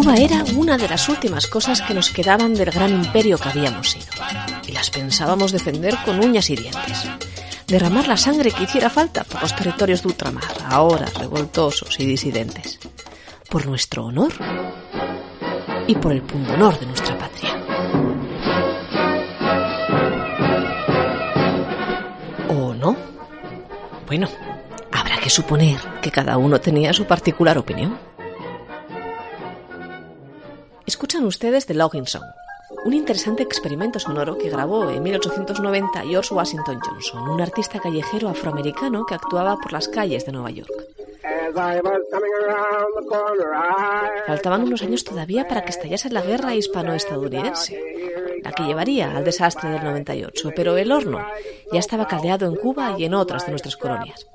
[0.00, 3.90] Cuba era una de las últimas cosas que nos quedaban del gran imperio que habíamos
[3.90, 4.06] sido,
[4.66, 7.04] y las pensábamos defender con uñas y dientes.
[7.66, 12.78] Derramar la sangre que hiciera falta por los territorios de ultramar, ahora revoltosos y disidentes.
[13.50, 14.32] Por nuestro honor
[15.86, 17.50] y por el honor de nuestra patria.
[22.48, 22.96] ¿O no?
[24.06, 24.30] Bueno,
[24.92, 28.09] habrá que suponer que cada uno tenía su particular opinión.
[31.00, 32.26] Escuchan ustedes The Logging Song,
[32.84, 39.06] un interesante experimento sonoro que grabó en 1890 George Washington Johnson, un artista callejero afroamericano
[39.06, 40.70] que actuaba por las calles de Nueva York.
[44.26, 47.82] Faltaban unos años todavía para que estallase la guerra hispano-estadounidense,
[48.44, 51.26] la que llevaría al desastre del 98, pero el horno
[51.72, 54.28] ya estaba caldeado en Cuba y en otras de nuestras colonias.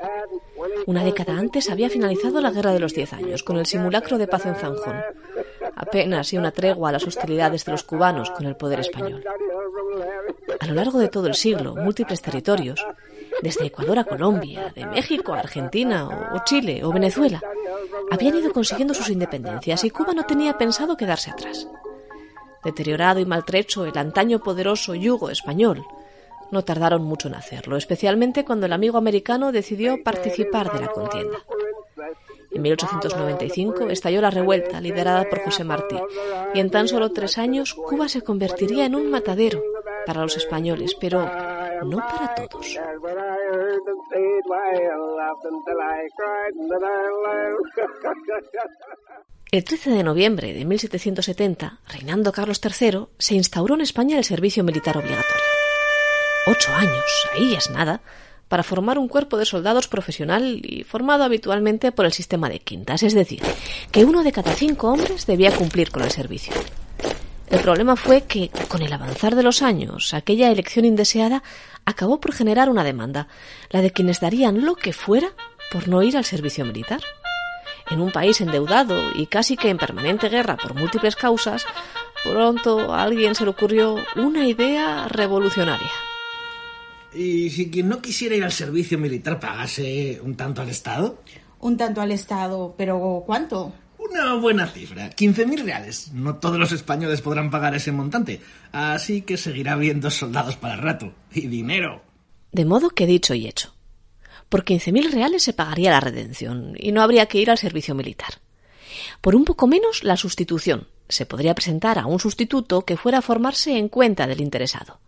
[0.87, 4.27] Una década antes había finalizado la Guerra de los Diez Años, con el simulacro de
[4.27, 4.95] paz en Zanjón.
[5.75, 9.23] Apenas y una tregua a las hostilidades de los cubanos con el poder español.
[10.59, 12.85] A lo largo de todo el siglo, múltiples territorios,
[13.41, 17.41] desde Ecuador a Colombia, de México a Argentina o Chile o Venezuela,
[18.11, 21.67] habían ido consiguiendo sus independencias y Cuba no tenía pensado quedarse atrás.
[22.63, 25.85] Deteriorado y maltrecho el antaño poderoso yugo español,
[26.51, 31.39] no tardaron mucho en hacerlo, especialmente cuando el amigo americano decidió participar de la contienda.
[32.55, 35.97] En 1895 estalló la revuelta liderada por José Martí
[36.53, 39.61] y en tan solo tres años Cuba se convertiría en un matadero
[40.05, 41.29] para los españoles, pero
[41.83, 42.79] no para todos.
[49.51, 54.63] El 13 de noviembre de 1770, reinando Carlos III, se instauró en España el servicio
[54.63, 55.43] militar obligatorio.
[56.47, 58.01] Ocho años, ahí es nada,
[58.47, 63.03] para formar un cuerpo de soldados profesional y formado habitualmente por el sistema de quintas,
[63.03, 63.41] es decir,
[63.91, 66.53] que uno de cada cinco hombres debía cumplir con el servicio.
[67.49, 71.43] El problema fue que, con el avanzar de los años, aquella elección indeseada
[71.85, 73.27] acabó por generar una demanda,
[73.69, 75.29] la de quienes darían lo que fuera
[75.71, 77.01] por no ir al servicio militar.
[77.89, 81.65] En un país endeudado y casi que en permanente guerra por múltiples causas,
[82.23, 85.91] pronto a alguien se le ocurrió una idea revolucionaria.
[87.15, 91.21] ¿Y si quien no quisiera ir al servicio militar pagase un tanto al Estado?
[91.59, 93.73] Un tanto al Estado, pero ¿cuánto?
[93.97, 96.11] Una buena cifra, 15.000 reales.
[96.13, 100.81] No todos los españoles podrán pagar ese montante, así que seguirá habiendo soldados para el
[100.81, 101.13] rato.
[101.33, 102.03] Y dinero.
[102.51, 103.73] De modo que dicho y hecho.
[104.49, 108.35] Por 15.000 reales se pagaría la redención y no habría que ir al servicio militar.
[109.21, 110.87] Por un poco menos la sustitución.
[111.09, 114.99] Se podría presentar a un sustituto que fuera a formarse en cuenta del interesado.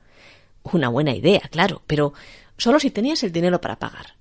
[0.63, 2.13] Una buena idea, claro, pero
[2.57, 4.17] solo si tenías el dinero para pagar.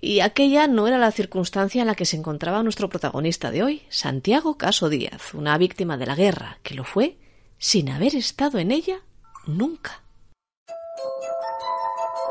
[0.00, 3.82] Y aquella no era la circunstancia en la que se encontraba nuestro protagonista de hoy,
[3.88, 7.16] Santiago Caso Díaz, una víctima de la guerra, que lo fue
[7.58, 9.00] sin haber estado en ella
[9.46, 10.02] nunca.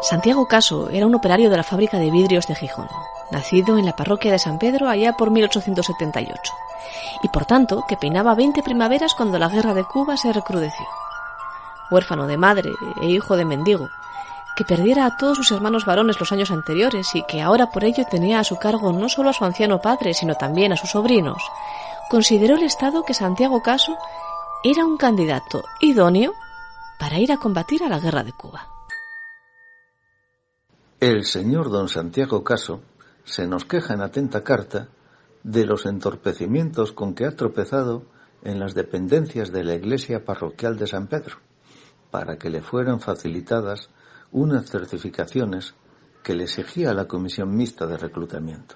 [0.02, 2.88] Santiago Caso era un operario de la fábrica de vidrios de Gijón,
[3.32, 6.54] nacido en la parroquia de San Pedro allá por 1878,
[7.24, 10.86] y por tanto que peinaba 20 primaveras cuando la guerra de Cuba se recrudeció.
[11.90, 12.72] Huérfano de madre
[13.02, 13.90] e hijo de mendigo,
[14.56, 18.06] que perdiera a todos sus hermanos varones los años anteriores y que ahora por ello
[18.10, 21.44] tenía a su cargo no solo a su anciano padre, sino también a sus sobrinos,
[22.10, 23.96] consideró el Estado que Santiago Caso
[24.64, 26.34] era un candidato idóneo
[27.00, 28.68] para ir a combatir a la guerra de Cuba.
[31.00, 32.82] El señor don Santiago Caso
[33.24, 34.88] se nos queja en atenta carta
[35.44, 38.04] de los entorpecimientos con que ha tropezado
[38.44, 41.38] en las dependencias de la iglesia parroquial de San Pedro,
[42.12, 43.90] para que le fueran facilitadas
[44.32, 45.76] unas certificaciones
[46.24, 48.76] que le exigía la Comisión Mixta de Reclutamiento.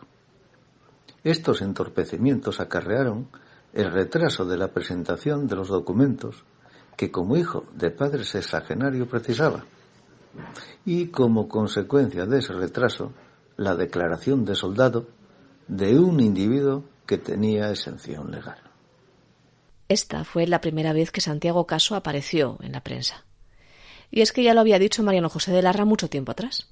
[1.23, 3.27] Estos entorpecimientos acarrearon
[3.73, 6.43] el retraso de la presentación de los documentos
[6.97, 9.65] que como hijo de padre sexagenario precisaba
[10.85, 13.13] y como consecuencia de ese retraso
[13.57, 15.07] la declaración de soldado
[15.67, 18.70] de un individuo que tenía exención legal.
[19.91, 23.25] Esta fue la primera vez que Santiago Caso apareció en la prensa.
[24.09, 26.69] Y es que ya lo había dicho Mariano José de Larra mucho tiempo atrás,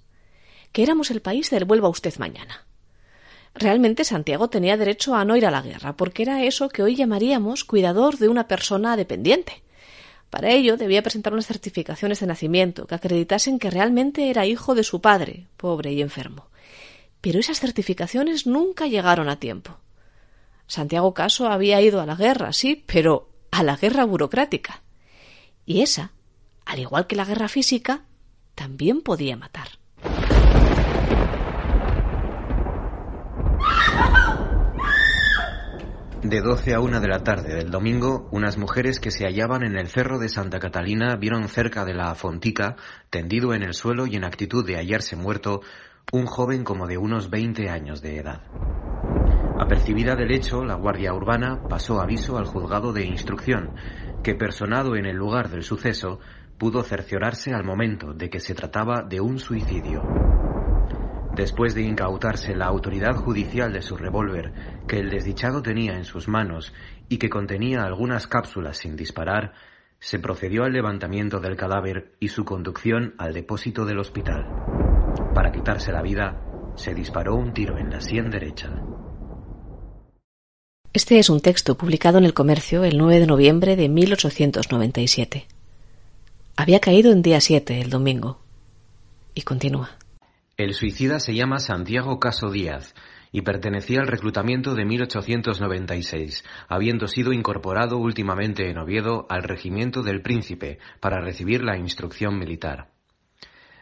[0.72, 2.66] que éramos el país del vuelva usted mañana.
[3.54, 6.96] Realmente Santiago tenía derecho a no ir a la guerra, porque era eso que hoy
[6.96, 9.64] llamaríamos cuidador de una persona dependiente.
[10.30, 14.84] Para ello debía presentar unas certificaciones de nacimiento que acreditasen que realmente era hijo de
[14.86, 16.48] su padre, pobre y enfermo.
[17.20, 19.78] Pero esas certificaciones nunca llegaron a tiempo.
[20.70, 24.82] Santiago Caso había ido a la guerra, sí, pero a la guerra burocrática.
[25.66, 26.14] Y esa
[26.70, 28.04] al igual que la guerra física,
[28.54, 29.70] también podía matar.
[36.22, 39.78] De 12 a 1 de la tarde del domingo, unas mujeres que se hallaban en
[39.78, 42.76] el cerro de Santa Catalina vieron cerca de la fontica,
[43.10, 45.62] tendido en el suelo y en actitud de hallarse muerto,
[46.12, 48.42] un joven como de unos 20 años de edad.
[49.60, 53.72] Apercibida del hecho, la Guardia Urbana pasó aviso al juzgado de instrucción,
[54.24, 56.22] que personado en el lugar del suceso,
[56.58, 60.02] pudo cerciorarse al momento de que se trataba de un suicidio.
[61.36, 64.54] Después de incautarse la autoridad judicial de su revólver,
[64.88, 66.74] que el desdichado tenía en sus manos
[67.10, 69.52] y que contenía algunas cápsulas sin disparar,
[70.00, 74.48] se procedió al levantamiento del cadáver y su conducción al depósito del hospital.
[75.34, 76.42] Para quitarse la vida,
[76.76, 78.72] se disparó un tiro en la sien derecha.
[80.92, 85.46] Este es un texto publicado en el Comercio el 9 de noviembre de 1897.
[86.56, 88.42] Había caído en día 7, el domingo.
[89.36, 89.92] Y continúa.
[90.58, 92.96] El suicida se llama Santiago Caso Díaz
[93.32, 100.24] y pertenecía al reclutamiento de 1896, habiendo sido incorporado últimamente en Oviedo al regimiento del
[100.24, 102.90] Príncipe para recibir la instrucción militar.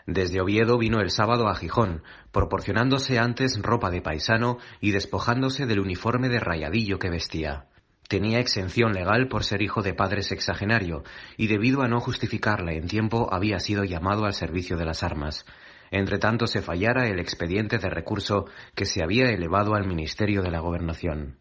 [0.08, 2.02] Desde Oviedo vino el sábado a Gijón,
[2.32, 7.68] proporcionándose antes ropa de paisano y despojándose del uniforme de rayadillo que vestía.
[8.08, 11.04] Tenía exención legal por ser hijo de padre sexagenario
[11.36, 15.46] y debido a no justificarla en tiempo había sido llamado al servicio de las armas
[15.92, 18.46] entre tanto se fallara el expediente de recurso
[18.76, 21.38] que se había elevado al Ministerio de la Gobernación.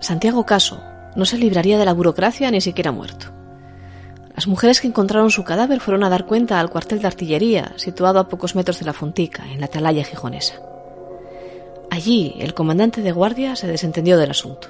[0.00, 0.82] Santiago Caso
[1.16, 3.35] no se libraría de la burocracia ni siquiera muerto.
[4.36, 8.20] Las mujeres que encontraron su cadáver fueron a dar cuenta al cuartel de artillería, situado
[8.20, 10.60] a pocos metros de la Fontica, en la atalaya gijonesa.
[11.90, 14.68] Allí, el comandante de guardia se desentendió del asunto.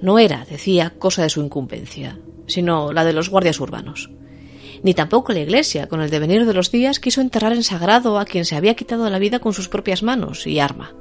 [0.00, 4.10] No era, decía, cosa de su incumbencia, sino la de los guardias urbanos
[4.82, 8.24] ni tampoco la Iglesia, con el devenir de los días, quiso enterrar en sagrado a
[8.24, 10.94] quien se había quitado la vida con sus propias manos y arma.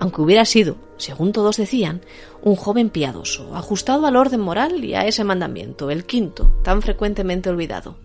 [0.00, 2.00] Aunque hubiera sido, según todos decían,
[2.42, 7.50] un joven piadoso, ajustado al orden moral y a ese mandamiento, el quinto, tan frecuentemente
[7.50, 7.96] olvidado,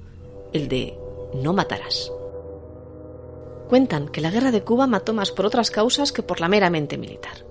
[0.54, 0.98] el de
[1.34, 2.12] no matarás.
[3.70, 6.98] Cuentan que la guerra de Cuba mató más por otras causas que por la meramente
[6.98, 7.46] militar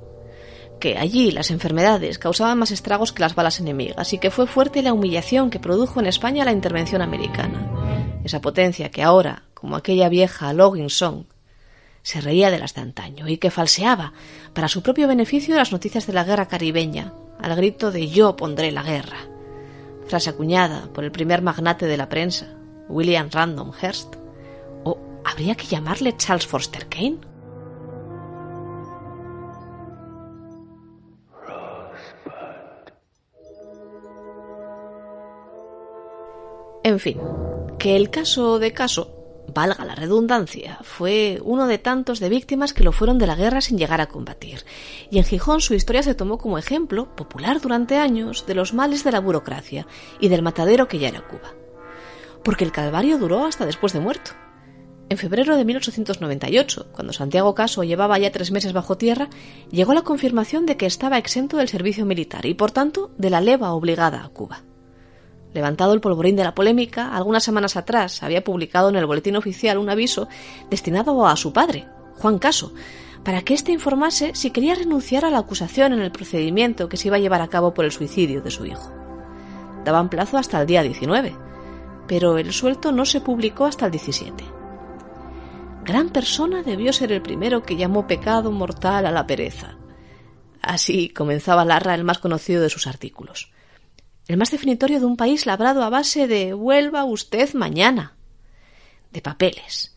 [0.84, 4.82] que allí las enfermedades causaban más estragos que las balas enemigas y que fue fuerte
[4.82, 8.20] la humillación que produjo en España la intervención americana.
[8.22, 11.24] Esa potencia que ahora, como aquella vieja Logging Song,
[12.04, 14.12] se reía de las de antaño y que falseaba
[14.52, 17.14] para su propio beneficio las noticias de la guerra caribeña.
[17.40, 19.16] Al grito de yo pondré la guerra,
[20.06, 22.54] frase acuñada por el primer magnate de la prensa,
[22.88, 24.16] William Random Hearst,
[24.84, 27.18] o habría que llamarle Charles Forster Kane.
[36.82, 37.18] En fin,
[37.78, 42.84] que el caso de caso, valga la redundancia, fue uno de tantos de víctimas que
[42.84, 44.64] lo fueron de la guerra sin llegar a combatir.
[45.10, 49.04] Y en Gijón su historia se tomó como ejemplo, popular durante años, de los males
[49.04, 49.86] de la burocracia
[50.20, 51.54] y del matadero que ya era Cuba.
[52.42, 54.32] Porque el calvario duró hasta después de muerto.
[55.10, 59.28] En febrero de 1898, cuando Santiago Caso llevaba ya tres meses bajo tierra,
[59.70, 63.42] llegó la confirmación de que estaba exento del servicio militar y, por tanto, de la
[63.42, 64.64] leva obligada a Cuba.
[65.54, 69.78] Levantado el polvorín de la polémica, algunas semanas atrás había publicado en el boletín oficial
[69.78, 70.28] un aviso
[70.68, 71.86] destinado a su padre,
[72.18, 72.74] Juan Caso,
[73.22, 77.06] para que éste informase si quería renunciar a la acusación en el procedimiento que se
[77.06, 78.92] iba a llevar a cabo por el suicidio de su hijo.
[79.84, 81.36] Daban plazo hasta el día 19,
[82.08, 84.44] pero el suelto no se publicó hasta el 17.
[85.84, 89.76] Gran persona debió ser el primero que llamó pecado mortal a la pereza.
[90.60, 93.53] Así comenzaba Larra el más conocido de sus artículos
[94.26, 98.14] el más definitorio de un país labrado a base de vuelva usted mañana,
[99.12, 99.94] de papeles,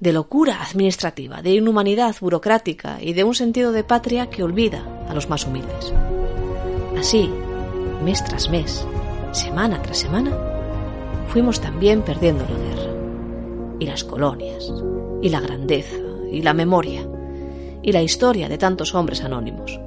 [0.00, 5.14] de locura administrativa, de inhumanidad burocrática y de un sentido de patria que olvida a
[5.14, 5.92] los más humildes.
[6.98, 7.30] Así,
[8.04, 8.86] mes tras mes,
[9.32, 10.36] semana tras semana,
[11.28, 12.92] fuimos también perdiendo la guerra,
[13.78, 14.70] y las colonias,
[15.22, 15.96] y la grandeza,
[16.30, 17.06] y la memoria,
[17.82, 19.80] y la historia de tantos hombres anónimos.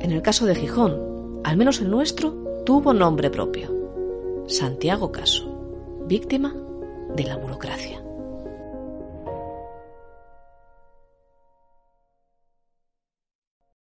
[0.00, 3.70] En el caso de Gijón, al menos el nuestro, tuvo nombre propio.
[4.46, 5.44] Santiago Caso,
[6.06, 6.54] víctima
[7.16, 8.01] de la burocracia.